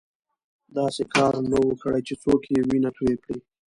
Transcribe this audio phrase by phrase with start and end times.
[0.77, 3.39] داسې کار نه وو کړی چې څوک یې وینه توی کړي.